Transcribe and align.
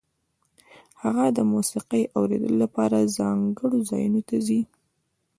هغه 1.03 1.25
د 1.37 1.39
موسیقۍ 1.51 2.03
اورېدو 2.17 2.51
لپاره 2.61 3.11
ځانګړو 3.17 3.77
ځایونو 3.89 4.21
ته 4.27 4.35
ځي 4.47 4.61